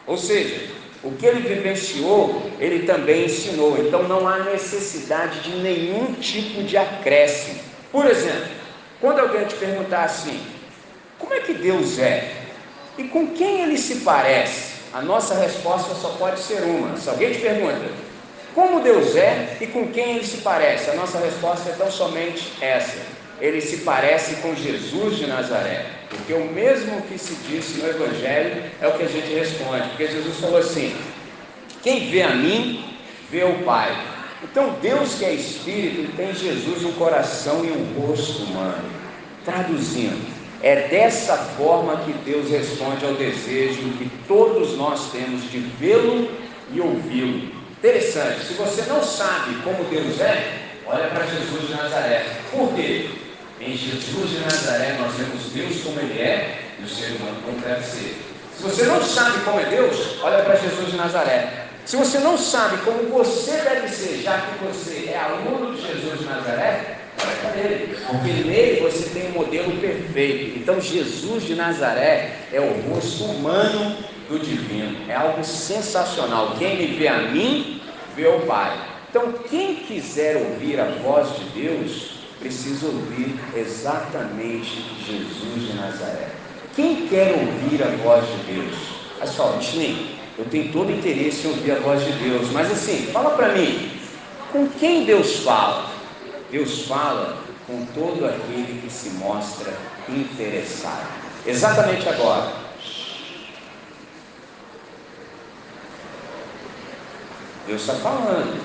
Ou 0.06 0.16
seja, 0.16 0.66
o 1.02 1.10
que 1.12 1.24
ele 1.24 1.40
vivenciou, 1.40 2.50
ele 2.58 2.86
também 2.86 3.24
ensinou. 3.24 3.78
Então 3.78 4.02
não 4.04 4.28
há 4.28 4.40
necessidade 4.40 5.40
de 5.40 5.56
nenhum 5.56 6.12
tipo 6.14 6.62
de 6.62 6.76
acréscimo. 6.76 7.60
Por 7.90 8.06
exemplo, 8.06 8.48
quando 9.00 9.20
alguém 9.20 9.46
te 9.46 9.54
perguntar 9.54 10.04
assim, 10.04 10.40
como 11.18 11.34
é 11.34 11.40
que 11.40 11.54
Deus 11.54 11.98
é? 11.98 12.32
E 12.98 13.04
com 13.04 13.28
quem 13.28 13.62
ele 13.62 13.78
se 13.78 13.96
parece? 13.96 14.80
A 14.92 15.00
nossa 15.00 15.34
resposta 15.34 15.94
só 15.94 16.10
pode 16.18 16.40
ser 16.40 16.62
uma. 16.62 16.96
Se 16.96 17.08
alguém 17.08 17.32
te 17.32 17.38
pergunta, 17.38 17.88
como 18.60 18.80
Deus 18.80 19.16
é 19.16 19.56
e 19.58 19.66
com 19.66 19.88
quem 19.88 20.16
ele 20.16 20.26
se 20.26 20.38
parece? 20.38 20.90
A 20.90 20.94
nossa 20.94 21.18
resposta 21.18 21.70
é 21.70 21.72
tão 21.72 21.90
somente 21.90 22.52
essa. 22.60 22.98
Ele 23.40 23.58
se 23.58 23.78
parece 23.78 24.34
com 24.42 24.54
Jesus 24.54 25.16
de 25.16 25.26
Nazaré. 25.26 25.86
Porque 26.10 26.34
o 26.34 26.44
mesmo 26.44 27.00
que 27.02 27.18
se 27.18 27.34
disse 27.48 27.80
no 27.80 27.88
Evangelho 27.88 28.64
é 28.78 28.86
o 28.86 28.92
que 28.92 29.04
a 29.04 29.08
gente 29.08 29.32
responde. 29.32 29.88
Porque 29.88 30.08
Jesus 30.08 30.36
falou 30.36 30.58
assim: 30.58 30.94
quem 31.82 32.10
vê 32.10 32.20
a 32.20 32.34
mim, 32.34 32.84
vê 33.30 33.44
o 33.44 33.64
Pai. 33.64 33.96
Então, 34.42 34.76
Deus 34.82 35.14
que 35.14 35.24
é 35.24 35.32
Espírito 35.32 36.14
tem 36.14 36.34
Jesus 36.34 36.84
um 36.84 36.92
coração 36.92 37.64
e 37.64 37.70
um 37.70 37.98
rosto 37.98 38.42
humano. 38.42 38.84
Traduzindo, 39.42 40.20
é 40.62 40.88
dessa 40.88 41.34
forma 41.38 41.96
que 42.04 42.12
Deus 42.30 42.50
responde 42.50 43.06
ao 43.06 43.14
desejo 43.14 43.80
que 43.96 44.10
todos 44.28 44.76
nós 44.76 45.10
temos 45.12 45.50
de 45.50 45.60
vê-lo 45.60 46.30
e 46.70 46.78
ouvi-lo. 46.78 47.59
Interessante, 47.80 48.44
se 48.44 48.52
você 48.52 48.82
não 48.82 49.02
sabe 49.02 49.54
como 49.64 49.84
Deus 49.84 50.20
é, 50.20 50.66
olha 50.86 51.08
para 51.08 51.24
Jesus 51.24 51.66
de 51.66 51.74
Nazaré. 51.74 52.26
Por 52.50 52.74
quê? 52.74 53.08
Em 53.58 53.74
Jesus 53.74 54.28
de 54.28 54.38
Nazaré 54.40 54.98
nós 55.00 55.14
vemos 55.14 55.44
Deus 55.54 55.82
como 55.82 55.98
Ele 55.98 56.20
é 56.20 56.60
e 56.78 56.84
o 56.84 56.86
ser 56.86 57.12
humano 57.12 57.38
como 57.42 57.58
deve 57.58 57.82
ser. 57.82 58.16
Se 58.54 58.62
você 58.64 58.84
não 58.84 59.02
sabe 59.02 59.38
como 59.46 59.60
é 59.60 59.64
Deus, 59.64 59.96
olha 60.20 60.42
para 60.42 60.56
Jesus 60.56 60.90
de 60.90 60.96
Nazaré. 60.98 61.68
Se 61.86 61.96
você 61.96 62.18
não 62.18 62.36
sabe 62.36 62.76
como 62.84 63.04
você 63.04 63.52
deve 63.52 63.88
ser, 63.88 64.20
já 64.22 64.42
que 64.42 64.62
você 64.62 65.08
é 65.14 65.18
aluno 65.18 65.74
de 65.74 65.80
Jesus 65.80 66.18
de 66.18 66.26
Nazaré, 66.26 66.98
olha 67.18 67.36
para 67.36 67.60
ele, 67.62 67.96
porque 68.06 68.30
nele 68.46 68.80
você 68.82 69.08
tem 69.08 69.30
um 69.30 69.32
modelo 69.32 69.74
perfeito. 69.78 70.58
Então, 70.58 70.78
Jesus 70.78 71.44
de 71.44 71.54
Nazaré 71.54 72.32
é 72.52 72.60
o 72.60 72.92
rosto 72.92 73.24
humano 73.24 73.96
do 74.30 74.38
divino, 74.38 74.96
é 75.08 75.14
algo 75.16 75.42
sensacional. 75.44 76.54
Quem 76.56 76.76
me 76.76 76.86
vê 76.96 77.08
a 77.08 77.18
mim, 77.32 77.82
vê 78.14 78.28
o 78.28 78.40
Pai. 78.46 78.88
Então, 79.10 79.32
quem 79.50 79.74
quiser 79.74 80.36
ouvir 80.36 80.78
a 80.78 80.84
voz 81.02 81.28
de 81.36 81.44
Deus, 81.60 82.12
precisa 82.38 82.86
ouvir 82.86 83.34
exatamente 83.56 84.84
Jesus 85.04 85.66
de 85.66 85.72
Nazaré. 85.74 86.28
Quem 86.76 87.08
quer 87.08 87.32
ouvir 87.32 87.82
a 87.82 87.88
voz 88.02 88.24
de 88.24 88.54
Deus? 88.54 88.74
Olha 89.18 89.26
só, 89.26 89.56
Michelin, 89.56 90.16
eu 90.38 90.44
tenho 90.44 90.72
todo 90.72 90.92
interesse 90.92 91.46
em 91.46 91.50
ouvir 91.50 91.72
a 91.72 91.80
voz 91.80 92.04
de 92.04 92.12
Deus, 92.12 92.50
mas 92.52 92.70
assim, 92.70 93.08
fala 93.12 93.30
para 93.30 93.48
mim, 93.48 93.90
com 94.52 94.68
quem 94.68 95.04
Deus 95.04 95.40
fala? 95.40 95.90
Deus 96.52 96.86
fala 96.86 97.42
com 97.66 97.84
todo 97.86 98.24
aquele 98.24 98.80
que 98.80 98.90
se 98.90 99.10
mostra 99.10 99.72
interessado. 100.08 101.08
Exatamente 101.44 102.08
agora. 102.08 102.69
Deus 107.70 107.82
está 107.82 107.94
falando, 107.94 108.60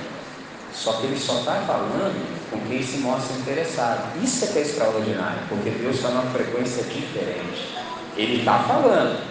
só 0.74 0.94
que 0.94 1.06
Ele 1.06 1.20
só 1.20 1.38
está 1.38 1.62
falando 1.68 2.50
com 2.50 2.60
quem 2.68 2.82
se 2.82 2.98
mostra 2.98 3.38
interessado. 3.38 4.18
Isso 4.24 4.46
é 4.46 4.48
que 4.48 4.58
é 4.58 4.62
extraordinário, 4.64 5.42
porque 5.48 5.70
Deus 5.70 5.98
está 5.98 6.10
numa 6.10 6.32
frequência 6.32 6.84
diferente. 6.86 7.76
Ele 8.18 8.40
está 8.40 8.64
falando, 8.64 9.22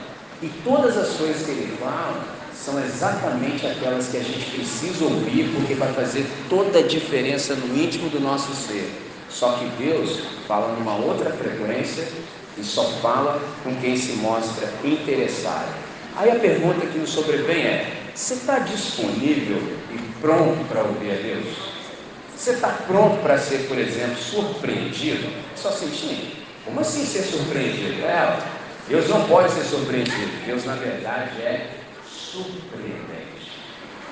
e 0.40 0.48
todas 0.62 0.96
as 0.96 1.16
coisas 1.16 1.44
que 1.44 1.50
ele 1.50 1.76
fala 1.80 2.22
são 2.54 2.80
exatamente 2.84 3.66
aquelas 3.66 4.06
que 4.06 4.16
a 4.16 4.22
gente 4.22 4.48
precisa 4.52 5.06
ouvir, 5.06 5.52
porque 5.56 5.74
vai 5.74 5.92
fazer 5.92 6.24
toda 6.48 6.78
a 6.78 6.82
diferença 6.82 7.56
no 7.56 7.76
íntimo 7.76 8.08
do 8.10 8.20
nosso 8.20 8.54
ser. 8.54 8.88
Só 9.28 9.54
que 9.54 9.64
Deus 9.82 10.20
fala 10.46 10.72
numa 10.76 10.94
outra 10.94 11.30
frequência 11.32 12.06
e 12.56 12.62
só 12.62 12.84
fala 13.02 13.42
com 13.64 13.74
quem 13.80 13.96
se 13.96 14.12
mostra 14.12 14.72
interessado. 14.84 15.74
Aí 16.16 16.30
a 16.30 16.36
pergunta 16.36 16.86
que 16.86 16.98
nos 16.98 17.10
sobrevém 17.10 17.62
é: 17.62 18.04
você 18.14 18.34
está 18.34 18.60
disponível 18.60 19.58
e 19.90 19.98
pronto 20.20 20.64
para 20.68 20.82
ouvir 20.82 21.10
a 21.10 21.14
Deus? 21.14 21.46
Você 22.36 22.52
está 22.52 22.68
pronto 22.68 23.22
para 23.22 23.38
ser, 23.38 23.66
por 23.68 23.78
exemplo, 23.78 24.16
surpreendido? 24.16 25.26
Só 25.56 25.70
sentindo? 25.70 26.36
Como 26.64 26.80
assim 26.80 27.04
ser 27.04 27.22
surpreendido? 27.22 28.04
É, 28.04 28.38
Deus 28.88 29.08
não 29.08 29.26
pode 29.26 29.52
ser 29.52 29.64
surpreendido. 29.64 30.30
Deus, 30.46 30.64
na 30.64 30.74
verdade, 30.74 31.40
é 31.42 31.70
surpreendente. 32.06 33.24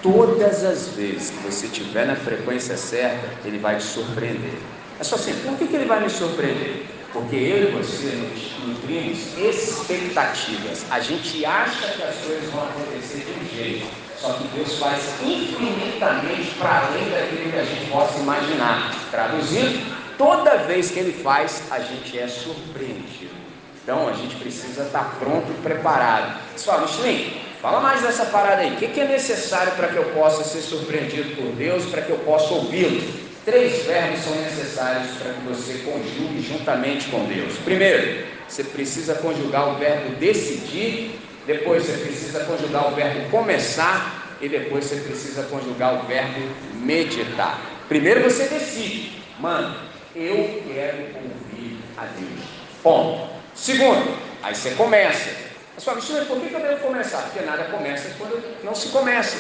Todas 0.03 0.65
as 0.65 0.89
vezes 0.89 1.31
que 1.31 1.37
você 1.39 1.67
estiver 1.67 2.07
na 2.07 2.17
frequência 2.17 2.77
certa, 2.77 3.29
Ele 3.45 3.59
vai 3.59 3.77
te 3.77 3.85
surpreender. 3.85 4.59
É 4.99 5.05
só 5.05 5.15
assim, 5.15 5.35
por 5.45 5.57
que, 5.57 5.67
que 5.67 5.77
Ele 5.77 5.85
vai 5.85 6.01
me 6.01 6.11
surpreender? 6.11 6.87
Porque 7.13 7.37
eu 7.37 7.69
e 7.69 7.73
você 7.73 8.19
nutrimos 8.65 9.37
expectativas. 9.37 10.87
A 10.91 10.99
gente 10.99 11.45
acha 11.45 11.89
que 11.89 12.03
as 12.03 12.17
coisas 12.17 12.51
vão 12.51 12.65
acontecer 12.65 13.27
de 13.27 13.33
um 13.33 13.55
jeito, 13.55 13.87
só 14.19 14.33
que 14.33 14.49
Deus 14.49 14.79
faz 14.79 15.21
infinitamente 15.23 16.55
para 16.59 16.87
além 16.87 17.11
daquilo 17.11 17.51
que 17.51 17.59
a 17.59 17.65
gente 17.65 17.91
possa 17.91 18.19
imaginar. 18.19 18.95
Traduzindo, 19.11 19.95
toda 20.17 20.57
vez 20.59 20.91
que 20.91 21.01
Ele 21.01 21.13
faz, 21.23 21.63
a 21.71 21.81
gente 21.81 22.19
é 22.19 22.27
surpreendido. 22.27 23.35
Então 23.83 24.09
a 24.09 24.13
gente 24.13 24.37
precisa 24.37 24.85
estar 24.85 25.17
pronto 25.19 25.51
e 25.51 25.63
preparado. 25.63 26.41
Pessoal, 26.53 26.81
Michelin, 26.81 27.33
fala 27.61 27.81
mais 27.81 28.01
dessa 28.01 28.25
parada 28.27 28.63
aí. 28.63 28.73
O 28.73 28.77
que 28.77 29.01
é 29.01 29.07
necessário 29.07 29.73
para 29.73 29.89
que 29.89 29.97
eu 29.97 30.05
possa 30.15 30.45
ser 30.45 30.63
surpreendido 30.63 31.37
por 31.37 31.53
Deus, 31.57 31.85
para 31.87 32.01
que 32.01 32.11
eu 32.11 32.19
possa 32.19 32.55
ouvi-lo? 32.55 33.22
Três 33.45 33.85
verbos 33.85 34.21
são 34.21 34.37
necessários 34.37 35.17
para 35.19 35.33
que 35.33 35.41
você 35.41 35.79
conjugue 35.85 36.41
juntamente 36.43 37.09
com 37.09 37.25
Deus. 37.25 37.57
Primeiro, 37.65 38.25
você 38.49 38.63
precisa 38.63 39.17
conjugar 39.17 39.75
o 39.75 39.79
verbo 39.79 40.15
decidir, 40.17 41.19
depois 41.45 41.85
você 41.85 41.99
precisa 41.99 42.45
conjugar 42.45 42.93
o 42.93 42.95
verbo 42.95 43.29
começar 43.31 44.37
e 44.41 44.49
depois 44.49 44.85
você 44.85 44.97
precisa 44.97 45.43
conjugar 45.45 46.05
o 46.05 46.07
verbo 46.07 46.41
meditar. 46.75 47.61
Primeiro 47.89 48.23
você 48.23 48.45
decide, 48.45 49.21
mano, 49.41 49.75
eu 50.15 50.63
quero 50.73 50.99
ouvir 50.99 51.79
a 51.97 52.05
Deus. 52.05 52.45
Ponto. 52.81 53.29
Segundo, 53.57 54.17
aí 54.41 54.55
você 54.55 54.71
começa. 54.71 55.31
Sua 55.79 55.95
Cristina, 55.95 56.25
por 56.27 56.41
que 56.41 56.55
eu 56.55 56.61
devo 56.61 56.81
começar? 56.81 57.23
Porque 57.23 57.45
nada 57.45 57.65
começa 57.65 58.11
quando 58.19 58.41
não 58.63 58.75
se 58.75 58.89
começa. 58.89 59.37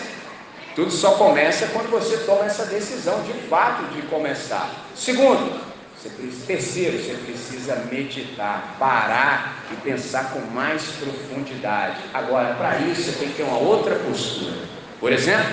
Tudo 0.74 0.90
só 0.90 1.12
começa 1.12 1.66
quando 1.66 1.90
você 1.90 2.18
toma 2.18 2.46
essa 2.46 2.64
decisão 2.66 3.22
de 3.22 3.32
fato 3.48 3.94
de 3.94 4.02
começar. 4.02 4.70
Segundo, 4.94 5.60
você 5.96 6.08
precisa, 6.08 6.46
terceiro, 6.46 6.98
você 6.98 7.14
precisa 7.14 7.76
meditar, 7.90 8.76
parar 8.78 9.64
e 9.70 9.76
pensar 9.76 10.32
com 10.32 10.40
mais 10.52 10.82
profundidade. 10.98 11.98
Agora, 12.12 12.54
para 12.54 12.78
isso, 12.78 13.02
você 13.02 13.12
tem 13.12 13.28
que 13.28 13.34
ter 13.36 13.42
uma 13.44 13.58
outra 13.58 13.94
postura. 13.96 14.56
Por 14.98 15.12
exemplo, 15.12 15.52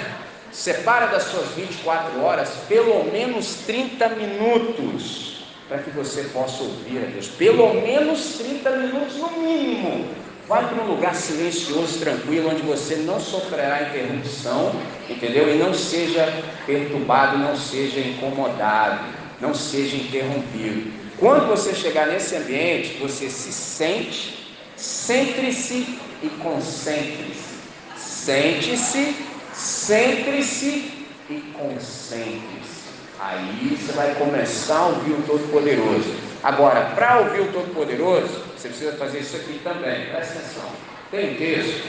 separa 0.52 1.08
das 1.08 1.24
suas 1.24 1.50
24 1.50 2.22
horas 2.22 2.50
pelo 2.68 3.04
menos 3.12 3.56
30 3.66 4.10
minutos 4.10 5.44
para 5.68 5.78
que 5.80 5.92
você 5.92 6.24
possa 6.34 6.64
ouvir 6.64 6.98
a 6.98 7.12
Deus. 7.12 7.28
Pelo 7.28 7.76
menos 7.76 8.38
30 8.40 8.70
minutos 8.72 9.18
no 9.18 9.32
mínimo. 9.32 10.08
Vai 10.50 10.68
para 10.68 10.82
um 10.84 10.88
lugar 10.88 11.14
silencioso, 11.14 12.00
tranquilo, 12.00 12.50
onde 12.50 12.64
você 12.64 12.96
não 12.96 13.20
sofrerá 13.20 13.84
interrupção, 13.84 14.72
entendeu? 15.08 15.48
E 15.48 15.60
não 15.60 15.76
seja 15.76 16.26
perturbado, 16.66 17.38
não 17.38 17.56
seja 17.56 18.00
incomodado, 18.00 19.00
não 19.40 19.54
seja 19.54 19.96
interrompido. 19.96 20.92
Quando 21.20 21.48
você 21.48 21.76
chegar 21.76 22.08
nesse 22.08 22.36
ambiente, 22.36 22.98
você 23.00 23.30
se 23.30 23.52
sente, 23.52 24.56
centre-se 24.76 26.00
e 26.24 26.30
concentre-se. 26.42 27.60
Sente-se, 27.96 29.16
centre-se 29.54 31.06
e 31.30 31.54
concentre-se. 31.54 32.90
Aí 33.20 33.78
você 33.80 33.92
vai 33.92 34.16
começar 34.16 34.78
a 34.78 34.88
ouvir 34.88 35.12
o 35.12 35.22
Todo-Poderoso. 35.28 36.12
Agora, 36.42 36.94
para 36.96 37.20
ouvir 37.20 37.42
o 37.42 37.52
Todo-Poderoso, 37.52 38.49
você 38.60 38.68
precisa 38.68 38.92
fazer 38.98 39.20
isso 39.20 39.38
aqui 39.38 39.62
também. 39.64 40.08
Presta 40.08 40.40
atenção. 40.40 40.70
Tem 41.10 41.34
um 41.34 41.38
texto 41.38 41.88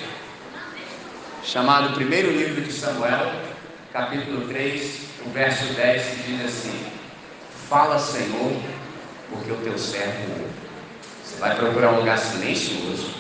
chamado 1.42 1.94
Primeiro 1.94 2.30
Livro 2.30 2.62
de 2.62 2.72
Samuel, 2.72 3.32
capítulo 3.92 4.46
3, 4.46 5.00
o 5.26 5.30
verso 5.30 5.64
10, 5.74 6.02
que 6.02 6.22
diz 6.22 6.44
assim: 6.44 6.86
Fala, 7.68 7.98
Senhor, 7.98 8.52
porque 9.30 9.50
o 9.50 9.56
teu 9.56 9.76
servo 9.76 10.30
ouve. 10.30 10.52
Você 11.24 11.40
vai 11.40 11.56
procurar 11.56 11.90
um 11.90 11.98
lugar 11.98 12.18
silencioso. 12.18 13.14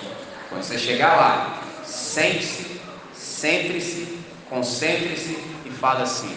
Quando 0.48 0.62
você 0.62 0.78
chegar 0.78 1.16
lá, 1.16 1.60
sente-se, 1.84 2.80
centre-se, 3.12 4.16
concentre-se 4.48 5.36
e 5.66 5.70
fala 5.70 6.04
assim: 6.04 6.36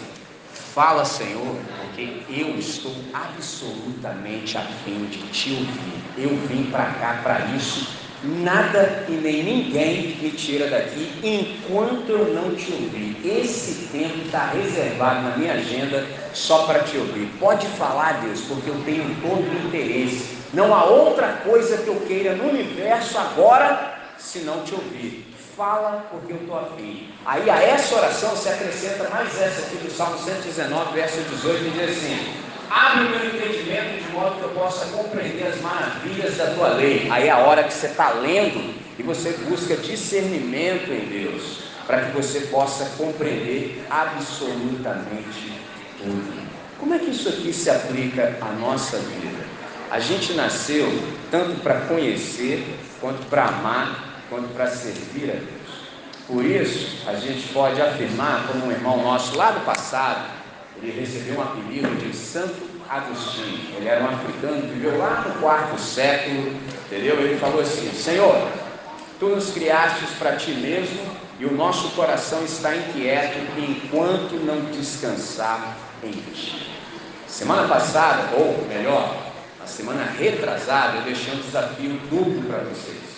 Fala, 0.74 1.04
Senhor, 1.04 1.60
porque 1.94 2.24
eu 2.28 2.58
estou 2.58 2.92
absolutamente 3.12 4.58
afim 4.58 5.06
de 5.06 5.18
te 5.28 5.50
ouvir. 5.52 6.02
Eu 6.18 6.36
vim 6.48 6.64
para 6.64 6.86
cá 6.86 7.20
para 7.22 7.46
isso. 7.56 7.88
Nada 8.24 9.04
e 9.08 9.12
nem 9.12 9.44
ninguém 9.44 10.16
me 10.20 10.30
tira 10.30 10.68
daqui 10.68 11.12
enquanto 11.22 12.08
eu 12.08 12.34
não 12.34 12.54
te 12.54 12.72
ouvir. 12.72 13.16
Esse 13.24 13.86
tempo 13.88 14.22
está 14.24 14.46
reservado 14.46 15.22
na 15.22 15.36
minha 15.36 15.52
agenda 15.52 16.04
só 16.32 16.66
para 16.66 16.80
te 16.80 16.96
ouvir. 16.96 17.28
Pode 17.38 17.66
falar, 17.68 18.22
Deus, 18.22 18.40
porque 18.42 18.70
eu 18.70 18.82
tenho 18.84 19.04
todo 19.20 19.42
o 19.42 19.66
interesse. 19.66 20.38
Não 20.52 20.74
há 20.74 20.84
outra 20.84 21.42
coisa 21.44 21.76
que 21.78 21.88
eu 21.88 22.00
queira 22.06 22.34
no 22.34 22.48
universo 22.48 23.18
agora 23.18 24.00
senão 24.16 24.62
te 24.62 24.74
ouvir 24.74 25.33
fala 25.56 26.06
porque 26.10 26.32
eu 26.32 26.38
estou 26.38 26.58
afim. 26.58 27.08
Aí 27.24 27.48
a 27.48 27.62
essa 27.62 27.94
oração 27.96 28.36
se 28.36 28.48
acrescenta 28.48 29.08
mais 29.08 29.40
essa 29.40 29.62
aqui 29.62 29.76
do 29.76 29.90
Salmo 29.90 30.18
119, 30.18 30.94
verso 30.94 31.20
18, 31.22 31.64
que 31.64 31.70
diz 31.70 31.98
assim: 31.98 32.34
Abre 32.70 33.04
o 33.04 33.10
meu 33.10 33.26
entendimento 33.26 34.04
de 34.04 34.12
modo 34.12 34.36
que 34.36 34.42
eu 34.42 34.50
possa 34.50 34.86
compreender 34.86 35.46
as 35.46 35.60
maravilhas 35.60 36.36
da 36.36 36.46
tua 36.54 36.68
lei. 36.68 37.08
Aí 37.10 37.28
é 37.28 37.30
a 37.30 37.38
hora 37.38 37.64
que 37.64 37.72
você 37.72 37.86
está 37.86 38.10
lendo 38.10 38.74
e 38.98 39.02
você 39.02 39.30
busca 39.48 39.76
discernimento 39.76 40.90
em 40.90 41.06
Deus, 41.06 41.64
para 41.86 42.02
que 42.02 42.12
você 42.12 42.40
possa 42.46 42.84
compreender 42.96 43.84
absolutamente 43.90 45.52
tudo. 45.98 46.44
Como 46.78 46.94
é 46.94 46.98
que 46.98 47.10
isso 47.10 47.28
aqui 47.28 47.52
se 47.52 47.70
aplica 47.70 48.36
à 48.40 48.52
nossa 48.52 48.98
vida? 48.98 49.44
A 49.90 50.00
gente 50.00 50.32
nasceu 50.34 50.88
tanto 51.30 51.60
para 51.60 51.82
conhecer, 51.82 52.66
quanto 53.00 53.24
para 53.26 53.44
amar, 53.44 54.13
quanto 54.28 54.48
para 54.54 54.68
servir 54.68 55.30
a 55.30 55.34
Deus. 55.34 55.64
Por 56.26 56.44
isso, 56.44 57.06
a 57.06 57.14
gente 57.14 57.48
pode 57.52 57.80
afirmar, 57.80 58.46
como 58.46 58.66
um 58.66 58.70
irmão 58.70 59.02
nosso 59.02 59.36
lá 59.36 59.50
do 59.50 59.60
passado, 59.60 60.30
ele 60.82 60.98
recebeu 60.98 61.36
um 61.36 61.42
apelido 61.42 61.94
de 61.96 62.16
Santo 62.16 62.74
Agostinho. 62.88 63.76
Ele 63.76 63.88
era 63.88 64.02
um 64.02 64.08
africano, 64.08 64.62
viveu 64.62 64.98
lá 64.98 65.24
no 65.28 65.40
quarto 65.40 65.78
século, 65.80 66.56
entendeu? 66.86 67.20
Ele 67.20 67.38
falou 67.38 67.60
assim: 67.60 67.92
Senhor, 67.92 68.48
tu 69.20 69.28
nos 69.28 69.50
criastes 69.50 70.10
para 70.18 70.36
ti 70.36 70.52
mesmo 70.52 71.00
e 71.38 71.44
o 71.44 71.52
nosso 71.52 71.90
coração 71.90 72.44
está 72.44 72.74
inquieto 72.74 73.38
enquanto 73.58 74.34
não 74.44 74.70
descansar 74.70 75.76
em 76.02 76.12
ti. 76.12 76.70
Semana 77.26 77.66
passada, 77.66 78.36
ou 78.36 78.64
melhor, 78.68 79.16
a 79.62 79.66
semana 79.66 80.04
retrasada, 80.04 80.98
eu 80.98 81.02
deixei 81.02 81.34
um 81.34 81.38
desafio 81.38 81.98
duplo 82.10 82.42
para 82.42 82.58
vocês. 82.58 83.13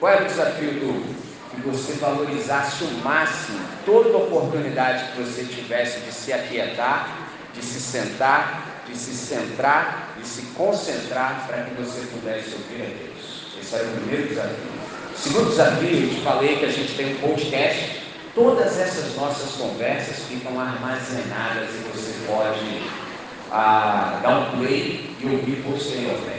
Qual 0.00 0.12
era 0.12 0.24
o 0.24 0.26
desafio 0.26 0.72
duplo? 0.74 1.14
Que 1.50 1.60
você 1.62 1.94
valorizasse 1.94 2.84
o 2.84 2.90
máximo 3.02 3.58
toda 3.84 4.16
oportunidade 4.16 5.12
que 5.12 5.22
você 5.22 5.44
tivesse 5.44 6.00
de 6.00 6.12
se 6.12 6.32
aquietar, 6.32 7.28
de 7.52 7.64
se 7.64 7.80
sentar, 7.80 8.84
de 8.86 8.96
se 8.96 9.12
centrar, 9.12 10.14
de 10.16 10.26
se 10.26 10.42
concentrar 10.56 11.46
para 11.48 11.64
que 11.64 11.74
você 11.74 12.06
pudesse 12.12 12.54
ouvir 12.54 12.82
a 12.82 12.86
Deus. 12.86 13.58
Esse 13.60 13.74
era 13.74 13.84
o 13.88 13.90
primeiro 13.92 14.28
desafio. 14.28 14.78
O 15.12 15.18
segundo 15.18 15.50
desafio, 15.50 16.02
eu 16.02 16.08
te 16.10 16.20
falei 16.20 16.56
que 16.58 16.64
a 16.64 16.70
gente 16.70 16.94
tem 16.94 17.16
um 17.16 17.18
podcast. 17.18 18.02
Todas 18.36 18.78
essas 18.78 19.16
nossas 19.16 19.50
conversas 19.56 20.26
ficam 20.28 20.60
armazenadas 20.60 21.70
e 21.70 21.90
você 21.92 22.14
pode 22.24 22.82
ah, 23.50 24.20
dar 24.22 24.38
um 24.38 24.58
play 24.58 25.10
e 25.18 25.26
ouvir 25.26 25.60
posteriormente. 25.64 26.37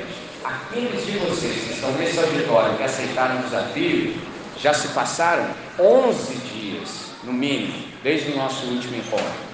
Aqueles 0.50 1.06
de 1.06 1.12
vocês 1.20 1.64
que 1.64 1.74
estão 1.74 1.92
nesse 1.92 2.18
auditório 2.18 2.76
que 2.76 2.82
aceitaram 2.82 3.40
o 3.40 3.44
desafio, 3.44 4.16
já 4.60 4.74
se 4.74 4.88
passaram 4.88 5.48
11 5.78 6.34
dias, 6.38 6.90
no 7.24 7.32
mínimo, 7.32 7.84
desde 8.02 8.32
o 8.32 8.36
nosso 8.36 8.66
último 8.66 8.96
encontro. 8.96 9.50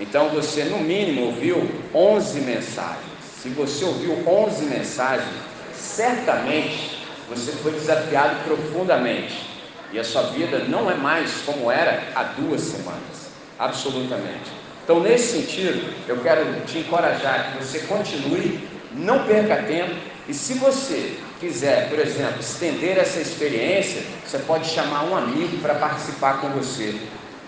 Então 0.00 0.30
você, 0.30 0.64
no 0.64 0.78
mínimo, 0.78 1.26
ouviu 1.26 1.70
11 1.94 2.40
mensagens. 2.40 3.04
Se 3.40 3.48
você 3.50 3.84
ouviu 3.84 4.28
11 4.28 4.64
mensagens, 4.64 5.30
certamente 5.72 6.98
você 7.28 7.52
foi 7.52 7.70
desafiado 7.70 8.42
profundamente. 8.44 9.48
E 9.92 10.00
a 10.00 10.04
sua 10.04 10.22
vida 10.22 10.64
não 10.66 10.90
é 10.90 10.94
mais 10.94 11.42
como 11.46 11.70
era 11.70 12.08
há 12.16 12.24
duas 12.24 12.60
semanas. 12.60 13.30
Absolutamente. 13.56 14.50
Então, 14.82 14.98
nesse 14.98 15.40
sentido, 15.40 15.94
eu 16.08 16.16
quero 16.16 16.60
te 16.66 16.78
encorajar 16.78 17.52
que 17.52 17.64
você 17.64 17.78
continue, 17.80 18.68
não 18.92 19.24
perca 19.24 19.62
tempo. 19.62 20.09
E 20.30 20.32
se 20.32 20.54
você 20.54 21.18
quiser, 21.40 21.88
por 21.88 21.98
exemplo, 21.98 22.38
estender 22.38 22.96
essa 22.96 23.18
experiência, 23.18 24.00
você 24.24 24.38
pode 24.38 24.68
chamar 24.68 25.02
um 25.02 25.16
amigo 25.16 25.58
para 25.58 25.74
participar 25.74 26.40
com 26.40 26.50
você. 26.50 26.94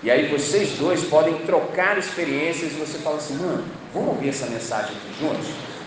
E 0.03 0.11
aí 0.11 0.27
vocês 0.27 0.71
dois 0.71 1.05
podem 1.05 1.33
trocar 1.47 1.97
experiências 1.97 2.73
e 2.73 2.75
você 2.75 2.99
fala 2.99 3.19
assim, 3.19 3.37
mano, 3.37 3.65
vamos 3.95 4.09
ouvir 4.09 4.31
essa 4.31 4.47
mensagem 4.47 4.97
aqui 4.97 5.21
juntos? 5.21 5.47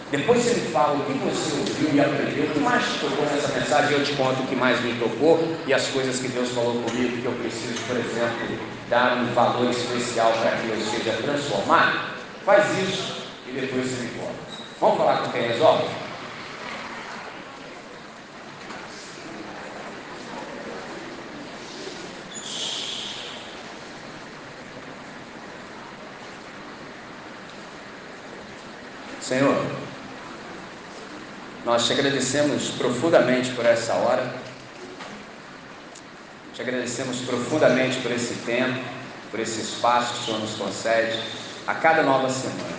Depois 0.09 0.41
você 0.41 0.53
me 0.53 0.71
fala 0.71 0.97
o 0.97 1.03
que 1.03 1.11
você 1.19 1.59
ouviu 1.59 1.95
e 1.95 1.99
aprendeu, 1.99 2.45
o 2.45 2.49
que 2.51 2.59
mais 2.59 2.85
te 2.85 2.99
tocou 2.99 3.25
nessa 3.25 3.49
mensagem, 3.49 3.91
eu 3.91 4.05
te 4.05 4.13
conto 4.13 4.43
o 4.43 4.47
que 4.47 4.55
mais 4.55 4.81
me 4.81 4.93
tocou 4.93 5.45
e 5.67 5.73
as 5.73 5.87
coisas 5.87 6.17
que 6.17 6.29
Deus 6.29 6.51
falou 6.51 6.81
comigo, 6.81 7.17
que 7.17 7.25
eu 7.25 7.33
preciso, 7.33 7.77
por 7.87 7.97
exemplo, 7.97 8.57
dar 8.89 9.17
um 9.17 9.33
valor 9.33 9.69
especial 9.69 10.31
para 10.31 10.51
que 10.51 10.69
eu 10.69 10.79
seja 10.79 11.11
transformado. 11.21 12.15
Faz 12.45 12.65
isso 12.77 13.15
e 13.49 13.51
depois 13.51 13.85
você 13.85 14.03
me 14.03 14.09
conta. 14.11 14.35
Vamos 14.79 14.97
falar 14.97 15.17
com 15.23 15.31
quem 15.33 15.41
resolve? 15.41 16.04
Senhor, 29.27 29.59
nós 31.65 31.87
te 31.87 31.93
agradecemos 31.93 32.69
profundamente 32.77 33.49
por 33.53 33.65
essa 33.65 33.95
hora, 33.95 34.31
te 36.53 36.61
agradecemos 36.61 37.21
profundamente 37.21 37.97
por 38.01 38.11
esse 38.11 38.35
tempo, 38.45 38.79
por 39.31 39.39
esse 39.39 39.61
espaço 39.61 40.13
que 40.13 40.19
o 40.19 40.25
Senhor 40.25 40.39
nos 40.41 40.51
concede 40.51 41.19
a 41.65 41.73
cada 41.73 42.03
nova 42.03 42.29
semana. 42.29 42.77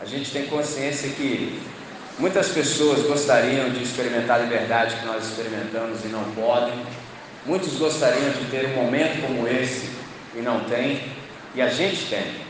A 0.00 0.04
gente 0.04 0.32
tem 0.32 0.48
consciência 0.48 1.10
que 1.10 1.62
muitas 2.18 2.48
pessoas 2.48 3.06
gostariam 3.06 3.70
de 3.70 3.84
experimentar 3.84 4.40
a 4.40 4.42
liberdade 4.42 4.96
que 4.96 5.06
nós 5.06 5.24
experimentamos 5.24 6.04
e 6.04 6.08
não 6.08 6.24
podem, 6.32 6.84
muitos 7.46 7.74
gostariam 7.74 8.30
de 8.30 8.44
ter 8.50 8.66
um 8.66 8.82
momento 8.82 9.24
como 9.24 9.46
esse 9.46 9.88
e 10.34 10.40
não 10.40 10.64
têm, 10.64 11.00
e 11.54 11.62
a 11.62 11.68
gente 11.68 12.06
tem. 12.06 12.49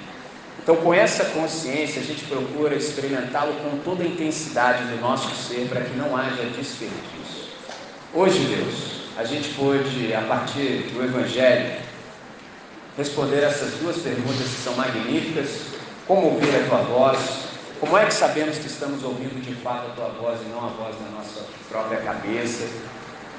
Então, 0.63 0.77
com 0.77 0.93
essa 0.93 1.25
consciência, 1.25 2.03
a 2.03 2.05
gente 2.05 2.25
procura 2.27 2.75
experimentá-lo 2.75 3.55
com 3.55 3.79
toda 3.79 4.05
a 4.05 4.07
intensidade 4.07 4.85
do 4.85 5.01
nosso 5.01 5.35
ser 5.35 5.67
para 5.69 5.81
que 5.81 5.97
não 5.97 6.15
haja 6.15 6.45
desperdício. 6.55 7.49
Hoje, 8.13 8.41
Deus, 8.41 9.01
a 9.17 9.25
gente 9.25 9.55
pôde, 9.55 10.13
a 10.13 10.21
partir 10.21 10.91
do 10.93 11.03
Evangelho, 11.03 11.81
responder 12.97 13.43
essas 13.43 13.73
duas 13.75 13.97
perguntas 13.99 14.43
que 14.43 14.63
são 14.63 14.75
magníficas: 14.75 15.63
como 16.07 16.27
ouvir 16.27 16.55
a 16.55 16.69
tua 16.69 16.83
voz? 16.83 17.19
Como 17.81 17.97
é 17.97 18.05
que 18.05 18.13
sabemos 18.13 18.59
que 18.59 18.67
estamos 18.67 19.03
ouvindo 19.03 19.41
de 19.41 19.55
fato 19.55 19.87
a 19.87 19.95
tua 19.95 20.09
voz 20.09 20.41
e 20.43 20.49
não 20.51 20.59
a 20.59 20.69
voz 20.69 20.95
da 20.95 21.11
nossa 21.17 21.47
própria 21.71 22.03
cabeça? 22.03 22.69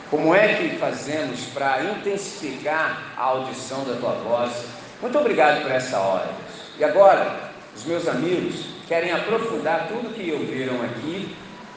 Como 0.10 0.34
é 0.34 0.56
que 0.56 0.78
fazemos 0.78 1.42
para 1.54 1.84
intensificar 1.84 3.14
a 3.16 3.22
audição 3.22 3.84
da 3.84 3.94
tua 3.94 4.14
voz? 4.14 4.52
Muito 5.00 5.18
obrigado 5.20 5.62
por 5.62 5.72
essa 5.72 6.00
hora. 6.00 6.51
E 6.82 6.84
agora, 6.84 7.52
os 7.76 7.86
meus 7.86 8.08
amigos 8.08 8.66
querem 8.88 9.12
aprofundar 9.12 9.88
tudo 9.88 10.16
que 10.16 10.32
ouviram 10.32 10.82
aqui 10.82 11.36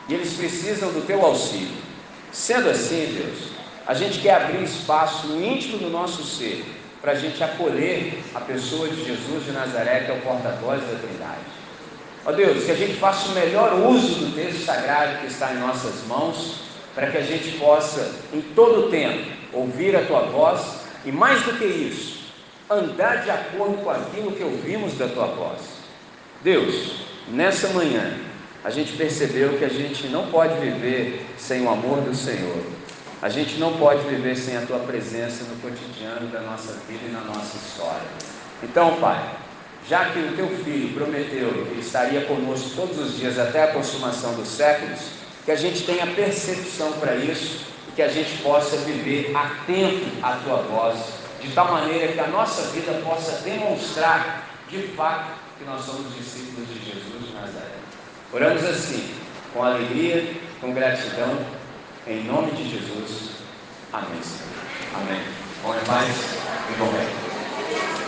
e 0.09 0.15
eles 0.15 0.33
precisam 0.33 0.91
do 0.93 1.07
teu 1.07 1.23
auxílio. 1.23 1.77
Sendo 2.33 2.71
assim, 2.71 3.15
Deus, 3.15 3.51
a 3.87 3.93
gente 3.93 4.21
quer 4.21 4.37
abrir 4.37 4.63
espaço 4.63 5.27
no 5.27 5.45
íntimo 5.45 5.77
do 5.77 5.91
nosso 5.91 6.25
ser 6.25 6.65
para 7.03 7.13
a 7.13 7.15
gente 7.17 7.45
acolher 7.45 8.19
a 8.35 8.41
pessoa 8.41 8.89
de 8.89 9.05
Jesus 9.05 9.45
de 9.45 9.53
Nazaré, 9.53 10.05
que 10.05 10.11
é 10.11 10.15
o 10.15 10.23
porta-voz 10.23 10.81
da 10.81 10.99
Trindade. 10.99 11.45
Ó 12.25 12.33
Deus, 12.33 12.65
que 12.65 12.71
a 12.71 12.75
gente 12.75 12.95
faça 12.95 13.29
o 13.29 13.35
melhor 13.35 13.75
uso 13.75 14.25
do 14.25 14.35
texto 14.35 14.65
sagrado 14.65 15.19
que 15.19 15.27
está 15.27 15.53
em 15.53 15.59
nossas 15.59 16.03
mãos, 16.07 16.61
para 16.95 17.11
que 17.11 17.19
a 17.19 17.23
gente 17.23 17.59
possa, 17.59 18.11
em 18.33 18.41
todo 18.41 18.87
o 18.87 18.91
tempo, 18.91 19.31
ouvir 19.53 19.95
a 19.97 20.07
tua 20.07 20.21
voz 20.21 20.81
e, 21.05 21.13
mais 21.13 21.43
do 21.43 21.59
que 21.59 21.67
isso, 21.67 22.14
andar 22.71 23.23
de 23.23 23.31
acordo 23.31 23.79
com 23.83 23.91
aquilo 23.91 24.33
que 24.33 24.43
ouvimos 24.43 24.95
da 24.95 25.09
tua 25.09 25.27
voz. 25.27 25.61
Deus, 26.43 27.07
nessa 27.29 27.69
manhã, 27.69 28.19
a 28.63 28.71
gente 28.71 28.93
percebeu 28.97 29.59
que 29.59 29.65
a 29.65 29.69
gente 29.69 30.09
não 30.09 30.29
pode 30.29 30.59
viver 30.59 31.27
sem 31.37 31.63
o 31.63 31.71
amor 31.71 32.01
do 32.01 32.15
Senhor. 32.15 32.63
A 33.21 33.29
gente 33.29 33.59
não 33.59 33.77
pode 33.79 34.07
viver 34.09 34.37
sem 34.37 34.57
a 34.57 34.63
tua 34.63 34.79
presença 34.81 35.45
no 35.45 35.57
cotidiano 35.57 36.29
da 36.29 36.41
nossa 36.41 36.73
vida 36.89 37.03
e 37.07 37.13
na 37.13 37.21
nossa 37.21 37.57
história. 37.57 38.07
Então, 38.63 38.97
Pai, 38.97 39.37
já 39.89 40.07
que 40.07 40.19
o 40.19 40.37
teu 40.37 40.49
filho 40.65 40.95
prometeu 40.95 41.67
que 41.67 41.81
estaria 41.81 42.23
conosco 42.23 42.71
todos 42.75 42.99
os 42.99 43.17
dias 43.19 43.39
até 43.39 43.65
a 43.65 43.73
consumação 43.73 44.35
dos 44.35 44.49
séculos, 44.49 45.01
que 45.45 45.51
a 45.51 45.57
gente 45.57 45.85
tenha 45.85 46.07
percepção 46.07 46.93
para 46.93 47.17
isso 47.17 47.67
e 47.89 47.93
que 47.93 48.03
a 48.03 48.09
gente 48.09 48.39
possa 48.39 48.77
viver 48.79 49.35
atento 49.37 50.07
à 50.23 50.37
tua 50.37 50.57
voz 50.63 51.24
de 51.45 51.53
tal 51.53 51.71
maneira 51.71 52.13
que 52.13 52.21
a 52.21 52.27
nossa 52.29 52.63
vida 52.71 53.01
possa 53.05 53.43
demonstrar 53.43 54.49
de 54.69 54.89
fato 54.89 55.39
que 55.59 55.65
nós 55.65 55.85
somos 55.85 56.15
discípulos 56.17 56.67
de 56.69 56.75
Jesus 56.75 57.29
de 57.29 57.35
Nazaré. 57.35 57.75
Oramos 58.33 58.65
assim, 58.65 59.15
com 59.53 59.63
alegria, 59.63 60.35
com 60.61 60.73
gratidão, 60.73 61.39
em 62.07 62.25
nome 62.25 62.53
de 62.53 62.71
Jesus. 62.71 63.35
Amém. 63.93 64.21
Amém. 64.95 65.21
Bom, 65.63 65.75
paz 65.87 66.09
e 66.71 66.79
bom 66.79 66.87
bem. 66.87 68.04